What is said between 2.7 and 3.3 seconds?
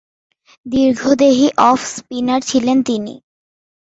তিনি।